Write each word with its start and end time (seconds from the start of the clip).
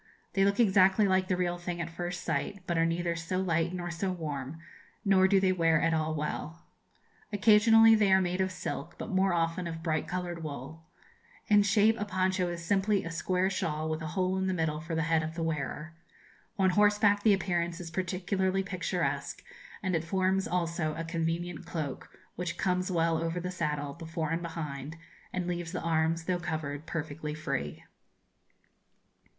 They 0.33 0.43
look 0.43 0.59
exactly 0.59 1.07
like 1.07 1.27
the 1.27 1.37
real 1.37 1.59
thing 1.59 1.79
at 1.79 1.87
first 1.87 2.23
sight, 2.23 2.63
but 2.65 2.75
are 2.75 2.87
neither 2.87 3.15
so 3.15 3.37
light 3.37 3.71
nor 3.71 3.91
so 3.91 4.11
warm, 4.11 4.57
nor 5.05 5.27
do 5.27 5.39
they 5.39 5.51
wear 5.51 5.79
at 5.79 5.93
all 5.93 6.15
well. 6.15 6.65
Occasionally 7.31 7.93
they 7.93 8.11
are 8.11 8.19
made 8.19 8.41
of 8.41 8.51
silk, 8.51 8.95
but 8.97 9.11
more 9.11 9.31
often 9.31 9.67
of 9.67 9.83
bright 9.83 10.07
coloured 10.07 10.43
wool. 10.43 10.87
In 11.49 11.61
shape 11.61 11.99
a 12.01 12.05
poncho 12.05 12.49
is 12.49 12.65
simply 12.65 13.03
a 13.03 13.11
square 13.11 13.51
shawl 13.51 13.89
with 13.91 14.01
a 14.01 14.07
hole 14.17 14.39
in 14.39 14.47
the 14.47 14.55
middle 14.55 14.79
for 14.81 14.95
the 14.95 15.03
head 15.03 15.21
of 15.21 15.35
the 15.35 15.43
wearer. 15.43 15.93
On 16.57 16.71
horseback 16.71 17.21
the 17.21 17.35
appearance 17.35 17.79
is 17.79 17.91
particularly 17.91 18.63
picturesque, 18.63 19.43
and 19.83 19.95
it 19.95 20.03
forms 20.03 20.47
also 20.47 20.95
a 20.95 21.03
convenient 21.03 21.67
cloak, 21.67 22.09
which 22.35 22.57
comes 22.57 22.89
well 22.91 23.21
over 23.23 23.39
the 23.39 23.51
saddle, 23.51 23.93
before 23.93 24.31
and 24.31 24.41
behind, 24.41 24.95
and 25.31 25.45
leaves 25.45 25.71
the 25.71 25.81
arms, 25.81 26.23
though 26.23 26.39
covered, 26.39 26.87
perfectly 26.87 27.35
free. 27.35 27.83